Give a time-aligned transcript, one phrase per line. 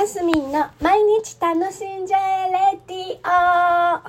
[0.00, 4.00] マスミンの毎日楽しんじゃえレディオ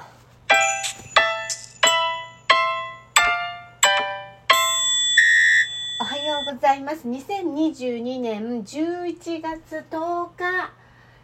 [6.00, 7.06] おはようございます。
[7.06, 10.72] 2022年11月10日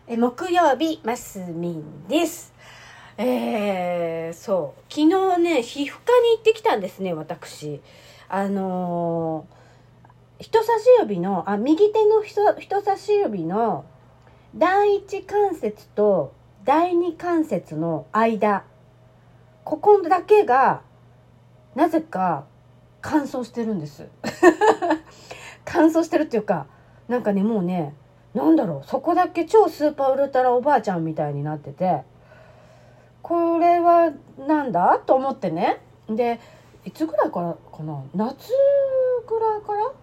[0.05, 2.53] え木曜日マスミンです。
[3.17, 4.93] えー、そう。
[4.93, 7.79] 昨日ね皮膚科に行ってきたんですね私。
[8.27, 13.85] あのー、人差し指のあ右手の人人差し指の
[14.57, 16.33] 第一関節と
[16.65, 18.63] 第二関節の間
[19.63, 20.81] ここだけが
[21.75, 22.45] なぜか
[23.01, 24.07] 乾燥してるんです。
[25.63, 26.65] 乾燥してるっていうか
[27.07, 27.93] なんかねもうね
[28.33, 32.01] なんだろうそこだけ超スーパーウルトラおばあちゃんみたいになってて
[33.21, 34.99] これはなんだ？
[35.05, 35.81] と思ってね。
[36.09, 36.39] で
[36.85, 38.01] いつぐらいからかな？
[38.15, 38.51] 夏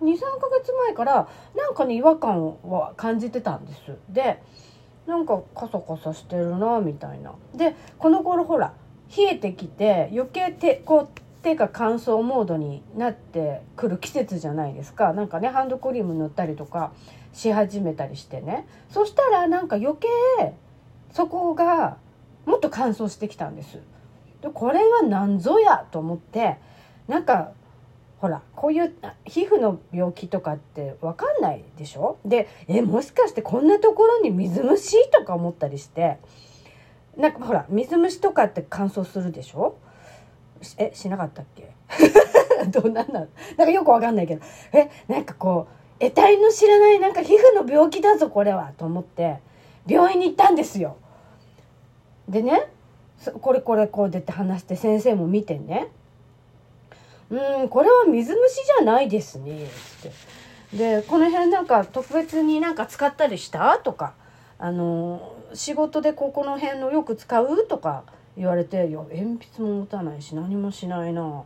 [0.05, 3.97] 23ヶ月前からなんかね違和感は感じてたんです。
[4.09, 4.43] で
[5.07, 7.35] なんかカサカサしてるなみたいな。
[7.55, 8.75] でこの頃ほら
[9.17, 11.09] 冷えてきて余計手こう
[11.43, 15.13] 手が乾燥モードになってくる季節じゃないですか。
[15.13, 16.93] なんかねハンドクリーム塗ったりとか
[17.33, 18.67] し始めたりしてね。
[18.89, 20.55] そしたらなんか余計
[21.13, 21.99] そこが
[22.47, 23.79] もっと乾燥してきたんです。
[24.41, 26.57] でこれは何ぞやと思って
[27.09, 27.53] なんか
[28.25, 28.91] ほらこういう
[29.27, 32.17] 皮膚の病気とかって分かんないでしょ？
[32.25, 36.17] でえもしかしてこんなところに水虫とか思ったりして
[37.19, 39.77] なんかほら水虫とかって乾燥するでしょ？
[40.79, 41.75] えしなかったっけ？
[42.73, 43.27] どうなんなの？
[43.59, 44.43] なんかよくわかんないけど。
[44.73, 45.67] えなんかこ
[45.99, 49.37] う得体の知らないなんか皮膚の病気だぞこれはと思って
[49.87, 50.97] 病院に行ったんですよ。
[52.27, 52.69] でね
[53.43, 55.89] これこれこうでって話して先生も見てね
[57.31, 59.69] うんこれは水虫じゃないですね」っ
[60.03, 60.35] て。
[60.77, 63.79] でこの辺なんか特別になんか使ったりした？
[63.79, 64.15] とか
[64.59, 67.67] あの仕事でここの辺のよく使う？
[67.69, 68.03] とか
[68.37, 71.45] 言われて「いや鉛筆も持たないし何もしないな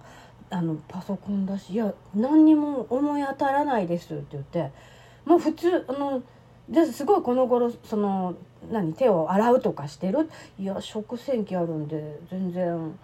[0.48, 4.70] あのパソコンだしいや何にも思い当たらないです」って言って
[5.26, 6.22] もう普通あの
[6.70, 8.34] ですごいこの頃その
[8.70, 10.30] 何手を洗うとかしてる？
[10.58, 12.98] いや食洗機あるんで全然。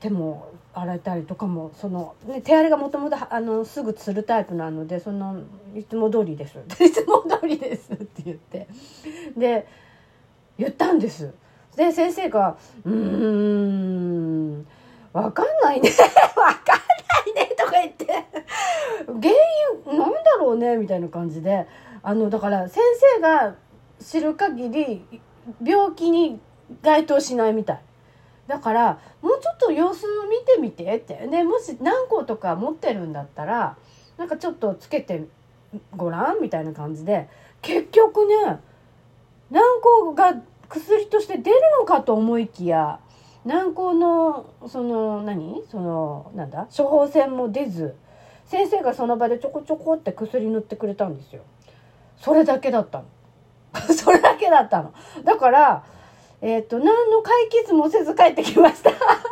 [0.00, 5.40] 手も洗えたりとかもその、ね、手荒れがもともとすぐつるタイプなのでその
[5.74, 6.58] いつも通りです。
[6.82, 8.68] いつも通りですって言って。
[9.36, 9.66] で
[10.58, 11.32] 言ったんです。
[11.76, 14.66] で先生が「うーん
[15.12, 15.90] 分かんないね。
[15.90, 16.78] 分かん
[17.34, 18.06] ないね」とか言って。
[19.06, 19.32] 原
[19.88, 21.66] 因なんだろうねみたいな感じで。
[22.02, 22.82] あのだから先
[23.16, 23.54] 生が
[24.00, 25.04] 知る限り
[25.62, 26.40] 病気に
[26.82, 27.80] 該当しないみたい。
[28.50, 33.76] だからもうちょっと様子を見てみてってでもし何個とか持ってるんだったら
[34.18, 35.24] なんかちょっとつけて
[35.96, 37.28] ごらんみたいな感じで
[37.62, 38.58] 結局ね
[39.52, 39.62] 軟
[40.10, 40.34] 膏が
[40.68, 42.98] 薬として出るのかと思いきや
[43.44, 45.62] 軟膏のその何？
[45.70, 46.66] そのなんだ？
[46.76, 47.94] 処方箋も出ず
[48.46, 51.42] 先生がその場でちょこちょこって薬塗ってくれたんですよ。
[52.18, 53.04] それだけだったの。
[53.94, 54.92] それだけだったの。
[55.24, 55.84] だから
[56.42, 58.90] えっ、ー、と、何の解決もせず帰ってきました。
[58.92, 59.22] そんなこと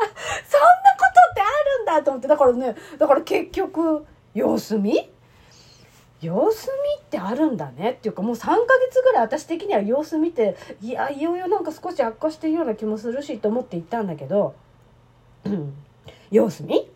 [1.31, 1.45] ってあ
[1.79, 4.05] るんだと思って、だからね、だから結局、
[4.35, 5.11] 様子見？
[6.21, 14.55] 様子見ってあるんだねっていうかもう3ヶ月ぐらい私的には様子見ていやいよいよなんか少し悪化してるような気もするしと思って行ったんだけど、
[16.31, 16.91] 様子見？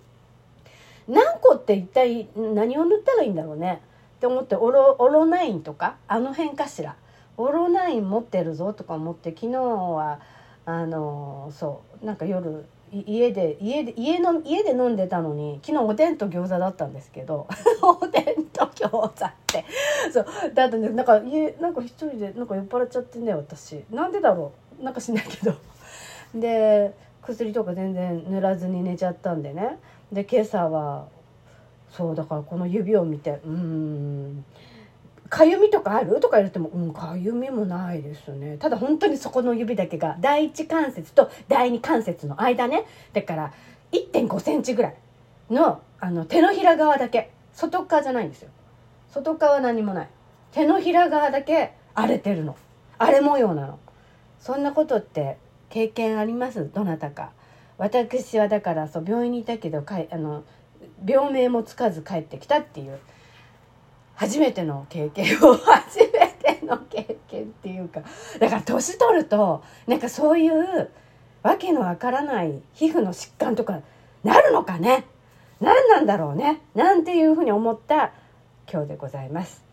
[1.08, 3.80] 何個って一体何を塗ったらいいんだろうね
[4.16, 6.96] って思ってオロオロナインとかあの辺かしら。
[7.36, 10.20] オロナイン持ってるぞとか思って昨日は
[10.64, 17.46] あのそうなんか夜家で家で家の家で飲んでたのに昨日おでんと餃子だったんですけど
[17.82, 19.64] おでんと餃子って
[20.12, 23.82] そうだってねなんか家なんか一人でなんか酔っ払っちゃってね私。
[23.90, 24.84] なんでだろう？
[24.84, 25.54] なんかしないけど。
[26.34, 29.78] で薬とか全然塗らずに寝ちゃったんでね。
[30.12, 31.06] で今朝は
[31.90, 34.44] そうだからこの指を見てうん。
[35.32, 36.20] かゆみとかある？
[36.20, 38.58] とか言われても、うん、かゆみもないですね。
[38.58, 42.84] ただ本当にそこの指だけが、第一関節と第二関節の間ね。
[43.14, 43.52] だから、
[43.92, 44.96] 1.5センチぐらい
[45.50, 47.30] の、あの、手のひら側だけ。
[47.54, 48.50] 外側じゃないんですよ。
[49.10, 50.08] 外側は何もない。
[50.52, 52.54] 手のひら側だけ荒れてるの。
[52.98, 53.78] 荒れ模様なの。
[54.38, 55.38] そんなことって
[55.70, 56.70] 経験あります？
[56.74, 57.30] どなたか。
[57.78, 60.44] 私はだからそう病院にいたけどかいあの
[61.06, 62.98] 病名もつかず帰ってきたっていう
[64.22, 68.02] 初めての経験を初めての経験っていうか
[68.38, 70.90] だから年取るとなんかそういう
[71.42, 73.80] わけのわからない皮膚の疾患とか
[74.22, 75.06] なるのかね？
[75.60, 76.60] 何なんだろうね？
[76.76, 78.12] なんていうふうに思った
[78.72, 79.64] 今日でございます。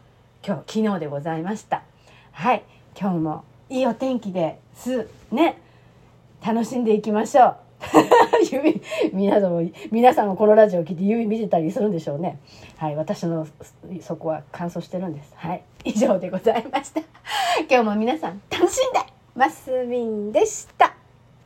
[0.44, 1.84] 今日昨日でございました。
[2.32, 2.64] はい。
[3.00, 5.62] 今日もいいお天気ですね。
[6.44, 7.69] 楽しんでいきましょう。
[8.52, 8.82] 指
[9.14, 12.40] 皆さんも皆さんもこのラジオを聞いて指見てたりするんでしょうね。
[12.78, 13.48] はい私の
[14.02, 15.34] そこは乾燥してるんです。
[15.36, 17.02] はい以上でございました。
[17.70, 19.00] 今日も皆さん楽しんで
[19.36, 20.89] マスミンでした。